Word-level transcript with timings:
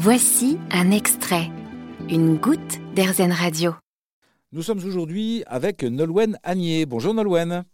Voici 0.00 0.58
un 0.70 0.92
extrait, 0.92 1.50
une 2.08 2.36
goutte 2.36 2.78
d'Airzen 2.94 3.32
Radio. 3.32 3.74
Nous 4.52 4.62
sommes 4.62 4.78
aujourd'hui 4.84 5.42
avec 5.48 5.82
Nolwenn 5.82 6.38
Agnier. 6.44 6.86
Bonjour 6.86 7.14
Nolwenn. 7.14 7.64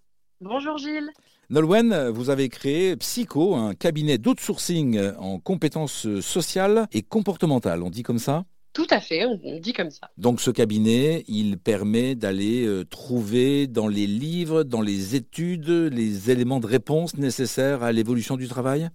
Bonjour 0.41 0.79
Gilles. 0.79 1.11
Nolwenn, 1.51 2.09
vous 2.09 2.31
avez 2.31 2.49
créé 2.49 2.97
Psycho, 2.97 3.55
un 3.55 3.75
cabinet 3.75 4.17
d'outsourcing 4.17 4.99
en 5.19 5.39
compétences 5.39 6.21
sociales 6.21 6.87
et 6.93 7.03
comportementales. 7.03 7.83
On 7.83 7.91
dit 7.91 8.03
comme 8.03 8.19
ça? 8.19 8.47
Tout 8.73 8.87
à 8.89 9.01
fait, 9.01 9.27
on, 9.27 9.61
dit 9.61 9.75
comme 9.75 9.91
ça. 9.91 10.11
Donc 10.17 10.41
ce 10.41 10.51
cabinet, 10.51 11.25
il 11.29 11.59
permet 11.59 12.15
d'aller 12.15 12.65
euh, 12.65 12.87
trouver 12.87 13.67
dans 13.67 13.87
les 13.87 14.07
livres, 14.07 14.63
dans 14.63 14.81
les 14.81 15.15
études, 15.15 15.69
les 15.69 16.31
éléments 16.31 16.61
de 16.61 16.67
réponse 16.67 17.19
nécessaires 17.19 17.83
à 17.83 17.93
l'évolution 17.93 18.39
du 18.39 18.49
travail? 18.49 18.89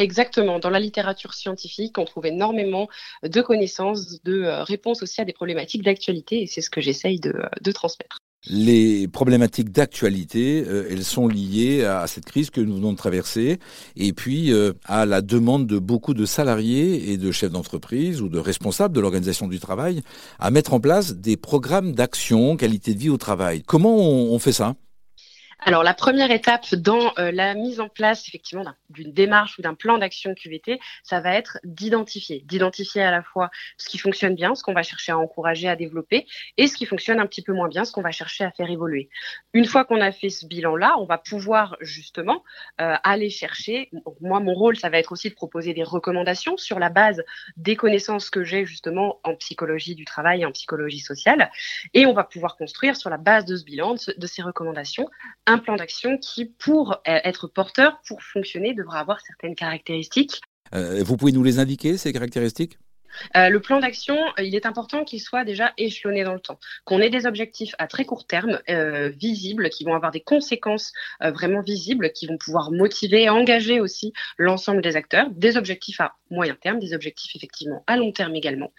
Exactement. 0.00 0.58
Dans 0.58 0.70
la 0.70 0.80
littérature 0.80 1.34
scientifique, 1.34 1.98
on 1.98 2.06
trouve 2.06 2.24
énormément 2.24 2.88
de 3.22 3.40
connaissances, 3.42 4.22
de 4.24 4.44
euh, 4.44 4.62
réponses 4.62 5.02
aussi 5.02 5.20
à 5.20 5.26
des 5.26 5.34
problématiques 5.34 5.82
d'actualité, 5.82 6.42
et 6.42 6.46
c'est 6.46 6.62
ce 6.62 6.70
que 6.70 6.80
j'essaye 6.80 7.20
de, 7.20 7.34
de 7.60 7.72
transmettre. 7.72 8.16
Les 8.48 9.06
problématiques 9.06 9.70
d'actualité, 9.70 10.64
euh, 10.66 10.88
elles 10.90 11.04
sont 11.04 11.28
liées 11.28 11.84
à 11.84 12.06
cette 12.06 12.24
crise 12.24 12.48
que 12.48 12.62
nous 12.62 12.76
venons 12.76 12.92
de 12.92 12.96
traverser 12.96 13.58
et 13.96 14.14
puis 14.14 14.50
euh, 14.50 14.72
à 14.86 15.04
la 15.04 15.20
demande 15.20 15.66
de 15.66 15.78
beaucoup 15.78 16.14
de 16.14 16.24
salariés 16.24 17.12
et 17.12 17.18
de 17.18 17.30
chefs 17.32 17.52
d'entreprise 17.52 18.22
ou 18.22 18.30
de 18.30 18.38
responsables 18.38 18.94
de 18.94 19.00
l'organisation 19.02 19.46
du 19.46 19.60
travail 19.60 20.00
à 20.38 20.50
mettre 20.50 20.72
en 20.72 20.80
place 20.80 21.14
des 21.14 21.36
programmes 21.36 21.92
d'action 21.92 22.56
qualité 22.56 22.94
de 22.94 23.00
vie 23.00 23.10
au 23.10 23.18
travail. 23.18 23.62
Comment 23.66 23.98
on 23.98 24.38
fait 24.38 24.52
ça? 24.52 24.74
Alors, 25.62 25.82
la 25.82 25.92
première 25.92 26.30
étape 26.30 26.74
dans 26.74 27.12
euh, 27.18 27.30
la 27.32 27.54
mise 27.54 27.80
en 27.80 27.88
place, 27.88 28.26
effectivement, 28.26 28.64
d'une 28.88 29.12
démarche 29.12 29.58
ou 29.58 29.62
d'un 29.62 29.74
plan 29.74 29.98
d'action 29.98 30.34
QVT, 30.34 30.80
ça 31.02 31.20
va 31.20 31.34
être 31.34 31.58
d'identifier. 31.64 32.42
D'identifier 32.46 33.02
à 33.02 33.10
la 33.10 33.22
fois 33.22 33.50
ce 33.76 33.88
qui 33.88 33.98
fonctionne 33.98 34.34
bien, 34.34 34.54
ce 34.54 34.62
qu'on 34.62 34.72
va 34.72 34.82
chercher 34.82 35.12
à 35.12 35.18
encourager, 35.18 35.68
à 35.68 35.76
développer, 35.76 36.26
et 36.56 36.66
ce 36.66 36.76
qui 36.76 36.86
fonctionne 36.86 37.20
un 37.20 37.26
petit 37.26 37.42
peu 37.42 37.52
moins 37.52 37.68
bien, 37.68 37.84
ce 37.84 37.92
qu'on 37.92 38.00
va 38.00 38.10
chercher 38.10 38.44
à 38.44 38.50
faire 38.50 38.70
évoluer. 38.70 39.10
Une 39.52 39.66
fois 39.66 39.84
qu'on 39.84 40.00
a 40.00 40.12
fait 40.12 40.30
ce 40.30 40.46
bilan-là, 40.46 40.94
on 40.98 41.04
va 41.04 41.18
pouvoir 41.18 41.76
justement 41.80 42.42
euh, 42.80 42.94
aller 43.04 43.28
chercher. 43.28 43.90
moi, 44.20 44.40
mon 44.40 44.54
rôle, 44.54 44.76
ça 44.76 44.88
va 44.88 44.98
être 44.98 45.12
aussi 45.12 45.28
de 45.28 45.34
proposer 45.34 45.74
des 45.74 45.84
recommandations 45.84 46.56
sur 46.56 46.78
la 46.78 46.88
base 46.88 47.22
des 47.56 47.76
connaissances 47.76 48.30
que 48.30 48.44
j'ai 48.44 48.64
justement 48.64 49.20
en 49.24 49.34
psychologie 49.34 49.94
du 49.94 50.06
travail 50.06 50.42
et 50.42 50.44
en 50.46 50.52
psychologie 50.52 51.00
sociale. 51.00 51.50
Et 51.92 52.06
on 52.06 52.14
va 52.14 52.24
pouvoir 52.24 52.56
construire 52.56 52.96
sur 52.96 53.10
la 53.10 53.18
base 53.18 53.44
de 53.44 53.56
ce 53.56 53.64
bilan, 53.64 53.94
de 53.94 54.26
ces 54.26 54.42
recommandations, 54.42 55.06
un 55.50 55.58
plan 55.58 55.76
d'action 55.76 56.16
qui, 56.18 56.44
pour 56.44 56.92
euh, 56.92 57.18
être 57.24 57.48
porteur, 57.48 58.00
pour 58.06 58.22
fonctionner, 58.22 58.72
devra 58.72 59.00
avoir 59.00 59.20
certaines 59.20 59.54
caractéristiques. 59.54 60.40
Euh, 60.74 61.02
vous 61.02 61.16
pouvez 61.16 61.32
nous 61.32 61.42
les 61.42 61.58
indiquer, 61.58 61.96
ces 61.96 62.12
caractéristiques? 62.12 62.78
Euh, 63.36 63.48
le 63.48 63.60
plan 63.60 63.80
d'action, 63.80 64.16
il 64.38 64.54
est 64.54 64.66
important 64.66 65.04
qu'il 65.04 65.20
soit 65.20 65.42
déjà 65.42 65.72
échelonné 65.76 66.22
dans 66.22 66.34
le 66.34 66.38
temps, 66.38 66.60
qu'on 66.84 67.00
ait 67.00 67.10
des 67.10 67.26
objectifs 67.26 67.74
à 67.78 67.88
très 67.88 68.04
court 68.04 68.24
terme, 68.24 68.60
euh, 68.70 69.08
visibles, 69.08 69.68
qui 69.68 69.82
vont 69.82 69.96
avoir 69.96 70.12
des 70.12 70.20
conséquences 70.20 70.92
vraiment 71.20 71.60
visibles, 71.60 72.12
qui 72.12 72.28
vont 72.28 72.38
pouvoir 72.38 72.70
motiver 72.70 73.24
et 73.24 73.28
engager 73.28 73.80
aussi 73.80 74.12
l'ensemble 74.38 74.80
des 74.80 74.94
acteurs, 74.94 75.28
des 75.30 75.56
objectifs 75.56 76.00
à 76.00 76.14
moyen 76.30 76.56
terme, 76.60 76.78
des 76.78 76.94
objectifs 76.94 77.34
effectivement 77.34 77.82
à 77.86 77.96
long 77.96 78.12
terme 78.12 78.34
également. 78.34 78.72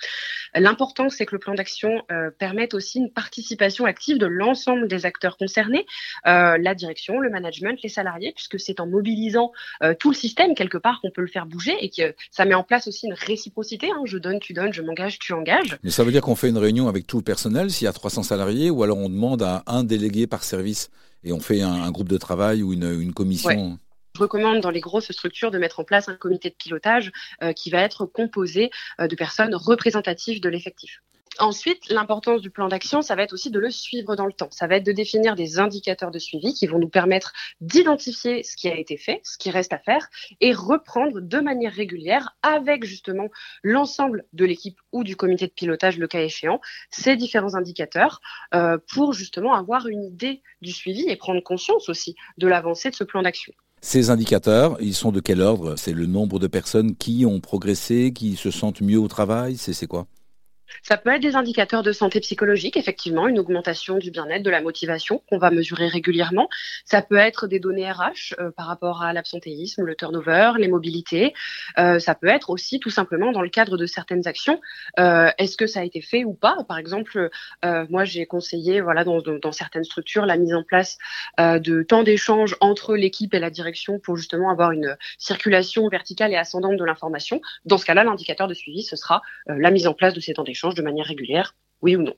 L'important, 0.54 1.10
c'est 1.10 1.26
que 1.26 1.36
le 1.36 1.40
plan 1.40 1.54
d'action 1.54 2.04
permette 2.38 2.74
aussi 2.74 3.00
une 3.00 3.12
participation 3.12 3.86
active 3.86 4.18
de 4.18 4.26
l'ensemble 4.26 4.88
des 4.88 5.06
acteurs 5.06 5.38
concernés, 5.38 5.86
la 6.26 6.76
direction, 6.76 7.20
le 7.20 7.30
management, 7.30 7.78
les 7.84 7.90
salariés, 7.90 8.34
puisque 8.34 8.60
c'est 8.60 8.80
en 8.80 8.88
mobilisant 8.88 9.52
tout 10.00 10.10
le 10.10 10.16
système 10.16 10.56
quelque 10.56 10.78
part 10.78 11.00
qu'on 11.02 11.12
peut 11.12 11.22
le 11.22 11.28
faire 11.28 11.46
bouger 11.46 11.76
et 11.80 11.90
que 11.90 12.16
ça 12.32 12.46
met 12.46 12.54
en 12.54 12.64
place 12.64 12.88
aussi 12.88 13.08
une 13.08 13.14
réciprocité. 13.14 13.90
Hein, 13.92 14.04
donne, 14.22 14.40
tu 14.40 14.54
donnes, 14.54 14.72
je 14.72 14.82
m'engage, 14.82 15.20
tu 15.20 15.34
engages. 15.34 15.78
Mais 15.84 15.92
ça 15.92 16.04
veut 16.04 16.12
dire 16.12 16.22
qu'on 16.22 16.36
fait 16.36 16.50
une 16.50 16.58
réunion 16.58 16.88
avec 16.88 17.08
tout 17.08 17.18
le 17.18 17.24
personnel 17.24 17.70
s'il 17.72 17.86
y 17.86 17.88
a 17.88 17.94
300 17.94 18.24
salariés 18.24 18.70
ou 18.70 18.84
alors 18.84 18.98
on 18.98 19.10
demande 19.10 19.42
à 19.42 19.64
un 19.68 19.84
délégué 19.84 20.28
par 20.28 20.44
service 20.44 20.90
et 21.24 21.34
on 21.34 21.40
fait 21.40 21.62
un, 21.62 21.92
groupe 21.92 22.10
de 22.10 22.18
travail 22.18 22.64
ou 22.64 22.74
une, 22.74 23.14
commission? 23.14 23.78
Je 24.16 24.22
recommande 24.22 24.60
dans 24.60 24.72
les 24.72 24.82
grosses 24.82 25.12
structures 25.12 25.52
de 25.52 25.58
mettre 25.58 25.80
en 25.80 25.84
place 25.84 26.10
un 26.10 26.16
comité 26.16 26.50
de 26.50 26.56
pilotage 26.56 27.12
euh, 27.42 27.54
qui 27.54 27.70
va 27.70 27.82
être 27.82 28.06
composé 28.06 28.70
euh, 29.00 29.08
de 29.08 29.16
personnes 29.16 29.56
représentatives 29.56 30.42
de 30.42 30.50
l'effectif. 30.50 31.02
Ensuite, 31.40 31.90
l'importance 31.90 32.42
du 32.42 32.50
plan 32.50 32.68
d'action, 32.68 33.02
ça 33.02 33.16
va 33.16 33.24
être 33.24 33.32
aussi 33.32 33.52
de 33.52 33.60
le 33.60 33.72
suivre 33.72 34.18
dans 34.18 34.26
le 34.26 34.34
temps. 34.34 34.50
Ça 34.52 34.68
va 34.68 34.76
être 34.76 34.86
de 34.86 34.92
définir 34.92 35.36
des 35.36 35.60
indicateurs 35.60 36.12
de 36.12 36.20
suivi 36.20 36.54
qui 36.54 36.68
vont 36.68 36.78
nous 36.78 36.90
permettre 36.90 37.32
d'identifier 37.62 38.44
ce 38.44 38.58
qui 38.58 38.68
a 38.68 38.76
été 38.76 38.98
fait, 38.98 39.22
ce 39.24 39.38
qui 39.38 39.50
reste 39.50 39.72
à 39.72 39.80
faire, 39.80 40.10
et 40.42 40.54
reprendre 40.54 41.22
de 41.22 41.40
manière 41.40 41.72
régulière, 41.72 42.36
avec 42.44 42.84
justement 42.84 43.30
l'ensemble 43.64 44.26
de 44.34 44.44
l'équipe 44.44 44.80
ou 44.92 45.06
du 45.06 45.16
comité 45.16 45.48
de 45.48 45.54
pilotage, 45.54 45.98
le 45.98 46.08
cas 46.08 46.22
échéant, 46.22 46.60
ces 46.90 47.16
différents 47.16 47.56
indicateurs 47.56 48.20
euh, 48.54 48.78
pour 48.94 49.14
justement 49.14 49.54
avoir 49.54 49.88
une 49.88 50.04
idée 50.04 50.42
du 50.62 50.74
suivi 50.74 51.10
et 51.10 51.16
prendre 51.16 51.42
conscience 51.42 51.88
aussi 51.88 52.16
de 52.38 52.48
l'avancée 52.48 52.90
de 52.90 52.96
ce 52.96 53.06
plan 53.06 53.22
d'action. 53.22 53.54
Ces 53.84 54.12
indicateurs, 54.12 54.78
ils 54.80 54.94
sont 54.94 55.12
de 55.12 55.20
quel 55.20 55.42
ordre? 55.42 55.76
C'est 55.76 55.94
le 55.94 56.06
nombre 56.06 56.38
de 56.38 56.46
personnes 56.46 56.96
qui 56.96 57.26
ont 57.26 57.40
progressé, 57.40 58.14
qui 58.14 58.36
se 58.36 58.52
sentent 58.52 58.82
mieux 58.82 59.00
au 59.00 59.08
travail? 59.08 59.58
C'est 59.58 59.88
quoi? 59.88 60.06
Ça 60.84 60.98
peut 60.98 61.10
être 61.12 61.22
des 61.22 61.36
indicateurs 61.36 61.84
de 61.84 61.92
santé 61.92 62.20
psychologique, 62.20 62.78
effectivement, 62.78 63.28
une 63.28 63.40
augmentation 63.40 63.98
du 63.98 64.12
bien-être, 64.12 64.44
de 64.44 64.50
la 64.50 64.62
motivation 64.62 65.22
qu'on 65.30 65.38
va 65.38 65.52
mesurer 65.52 65.88
régulièrement. 65.88 66.50
Ça 66.86 67.02
peut 67.02 67.18
être 67.18 67.48
des 67.48 67.60
données 67.60 67.90
RH 67.92 68.36
euh, 68.40 68.52
par 68.52 68.68
rapport 68.68 69.04
à 69.04 69.14
l'absentéisme, 69.14 69.84
le 69.84 69.96
turnover, 69.96 70.54
les 70.58 70.68
mobilités. 70.68 71.34
Euh, 71.78 72.00
ça 72.00 72.16
peut 72.16 72.28
être 72.28 72.50
aussi 72.50 72.80
tout 72.80 72.90
simplement 72.90 73.32
dans 73.32 73.42
le 73.42 73.50
cadre 73.50 73.78
de 73.78 73.86
certaines 73.86 74.28
actions. 74.28 74.60
Euh, 75.00 75.30
est-ce 75.38 75.58
que 75.58 75.68
ça 75.68 75.82
a 75.82 75.84
été 75.84 76.02
fait 76.02 76.24
ou 76.24 76.34
pas? 76.34 76.58
Par 76.68 76.78
exemple, 76.78 77.30
moi 77.64 78.06
j'ai 78.06 78.26
conseillé, 78.26 78.82
voilà, 78.82 79.04
dans, 79.04 79.22
dans, 79.22 79.52
certaines 79.52 79.84
structures, 79.84 80.26
la 80.26 80.38
mise 80.38 80.54
en 80.54 80.64
place 80.64 80.98
de 81.40 81.84
temps 81.84 82.04
d'échange 82.04 82.56
entre 82.60 82.96
l'équipe 82.96 83.34
et 83.34 83.40
la 83.40 83.50
direction 83.50 84.00
pour 84.00 84.18
justement 84.18 84.50
avoir 84.50 84.72
une 84.72 84.98
circulation 85.18 85.88
verticale 85.90 86.32
et 86.32 86.38
ascendante 86.38 86.78
de 86.78 86.84
l'information. 86.84 87.42
Dans 87.66 87.78
ce 87.78 87.86
cas-là, 87.86 88.04
l'indicateur 88.04 88.48
de 88.48 88.54
suivi, 88.54 88.84
ce 88.84 88.96
sera 88.96 89.22
la 89.48 89.72
mise 89.72 89.88
en 89.88 89.94
place 89.94 90.14
de 90.14 90.20
ces 90.20 90.34
temps 90.34 90.44
d'échange 90.44 90.61
de 90.70 90.82
manière 90.82 91.06
régulière, 91.06 91.56
oui 91.82 91.96
ou 91.96 92.04
non. 92.04 92.16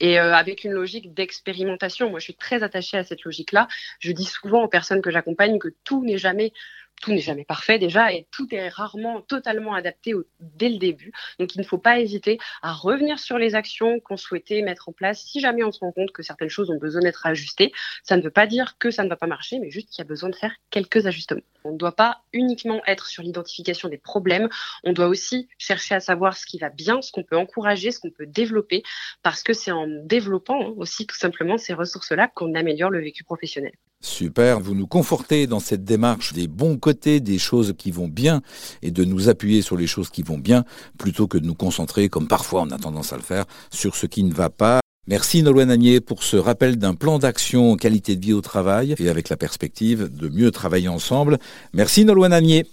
Et 0.00 0.18
euh, 0.18 0.34
avec 0.34 0.64
une 0.64 0.72
logique 0.72 1.14
d'expérimentation, 1.14 2.10
moi 2.10 2.18
je 2.18 2.24
suis 2.24 2.34
très 2.34 2.62
attachée 2.62 2.96
à 2.96 3.04
cette 3.04 3.22
logique-là. 3.22 3.68
Je 4.00 4.12
dis 4.12 4.24
souvent 4.24 4.64
aux 4.64 4.68
personnes 4.68 5.02
que 5.02 5.10
j'accompagne 5.10 5.58
que 5.58 5.68
tout 5.84 6.04
n'est 6.04 6.18
jamais 6.18 6.52
tout 7.00 7.12
n'est 7.12 7.18
jamais 7.18 7.44
parfait 7.44 7.78
déjà 7.78 8.12
et 8.12 8.26
tout 8.30 8.46
est 8.54 8.68
rarement 8.68 9.20
totalement 9.20 9.74
adapté 9.74 10.14
dès 10.40 10.68
le 10.68 10.78
début. 10.78 11.12
Donc 11.38 11.54
il 11.54 11.58
ne 11.58 11.64
faut 11.64 11.78
pas 11.78 12.00
hésiter 12.00 12.38
à 12.62 12.72
revenir 12.72 13.18
sur 13.18 13.38
les 13.38 13.54
actions 13.54 14.00
qu'on 14.00 14.16
souhaitait 14.16 14.62
mettre 14.62 14.88
en 14.88 14.92
place 14.92 15.22
si 15.22 15.40
jamais 15.40 15.64
on 15.64 15.72
se 15.72 15.80
rend 15.80 15.92
compte 15.92 16.12
que 16.12 16.22
certaines 16.22 16.48
choses 16.48 16.70
ont 16.70 16.78
besoin 16.78 17.02
d'être 17.02 17.26
ajustées. 17.26 17.72
Ça 18.02 18.16
ne 18.16 18.22
veut 18.22 18.30
pas 18.30 18.46
dire 18.46 18.78
que 18.78 18.90
ça 18.90 19.04
ne 19.04 19.08
va 19.08 19.16
pas 19.16 19.26
marcher, 19.26 19.58
mais 19.58 19.70
juste 19.70 19.90
qu'il 19.90 20.02
y 20.02 20.06
a 20.06 20.08
besoin 20.08 20.30
de 20.30 20.36
faire 20.36 20.54
quelques 20.70 21.06
ajustements. 21.06 21.42
On 21.64 21.72
ne 21.72 21.78
doit 21.78 21.96
pas 21.96 22.22
uniquement 22.32 22.82
être 22.86 23.06
sur 23.06 23.22
l'identification 23.22 23.88
des 23.88 23.98
problèmes, 23.98 24.48
on 24.84 24.92
doit 24.92 25.08
aussi 25.08 25.48
chercher 25.56 25.94
à 25.94 26.00
savoir 26.00 26.36
ce 26.36 26.44
qui 26.46 26.58
va 26.58 26.68
bien, 26.68 27.00
ce 27.00 27.10
qu'on 27.10 27.22
peut 27.22 27.38
encourager, 27.38 27.90
ce 27.90 28.00
qu'on 28.00 28.10
peut 28.10 28.26
développer, 28.26 28.82
parce 29.22 29.42
que 29.42 29.52
c'est 29.54 29.72
en 29.72 29.86
développant 29.86 30.60
hein, 30.60 30.74
aussi 30.76 31.06
tout 31.06 31.16
simplement 31.16 31.56
ces 31.56 31.72
ressources-là 31.72 32.28
qu'on 32.28 32.54
améliore 32.54 32.90
le 32.90 33.00
vécu 33.00 33.24
professionnel. 33.24 33.72
Super, 34.04 34.60
vous 34.60 34.74
nous 34.74 34.86
confortez 34.86 35.46
dans 35.46 35.60
cette 35.60 35.82
démarche 35.82 36.34
des 36.34 36.46
bons 36.46 36.76
côtés, 36.76 37.20
des 37.20 37.38
choses 37.38 37.72
qui 37.78 37.90
vont 37.90 38.06
bien, 38.06 38.42
et 38.82 38.90
de 38.90 39.02
nous 39.02 39.30
appuyer 39.30 39.62
sur 39.62 39.78
les 39.78 39.86
choses 39.86 40.10
qui 40.10 40.22
vont 40.22 40.36
bien, 40.36 40.64
plutôt 40.98 41.26
que 41.26 41.38
de 41.38 41.46
nous 41.46 41.54
concentrer, 41.54 42.10
comme 42.10 42.28
parfois 42.28 42.62
on 42.62 42.70
a 42.70 42.76
tendance 42.76 43.14
à 43.14 43.16
le 43.16 43.22
faire, 43.22 43.46
sur 43.70 43.96
ce 43.96 44.04
qui 44.04 44.22
ne 44.22 44.34
va 44.34 44.50
pas. 44.50 44.80
Merci 45.06 45.42
Nolwenn 45.42 45.70
Agnier 45.70 46.02
pour 46.02 46.22
ce 46.22 46.36
rappel 46.36 46.76
d'un 46.76 46.94
plan 46.94 47.18
d'action 47.18 47.76
qualité 47.76 48.14
de 48.16 48.24
vie 48.24 48.34
au 48.34 48.42
travail 48.42 48.94
et 48.98 49.08
avec 49.08 49.30
la 49.30 49.38
perspective 49.38 50.14
de 50.14 50.28
mieux 50.28 50.50
travailler 50.50 50.88
ensemble. 50.88 51.38
Merci 51.72 52.04
Nolwenn 52.04 52.34
Agnier. 52.34 52.66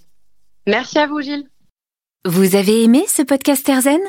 Merci 0.66 0.98
à 0.98 1.06
vous 1.06 1.22
Gilles. 1.22 1.48
Vous 2.26 2.56
avez 2.56 2.84
aimé 2.84 3.04
ce 3.08 3.22
podcast 3.22 3.66
Erzen 3.70 4.00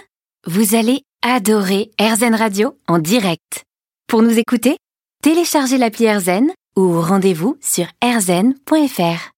Vous 0.45 0.75
allez 0.75 1.03
adorer 1.21 1.89
Erzen 1.97 2.35
Radio 2.35 2.77
en 2.89 2.99
direct. 2.99 3.63
Pour 4.07 4.21
nous 4.21 4.37
écouter, 4.37 4.75
téléchargez 5.21 5.77
l'appli 5.77 6.03
Erzen 6.03 6.51
ou 6.75 7.01
rendez-vous 7.01 7.57
sur 7.61 7.85
rzen.fr. 8.03 9.29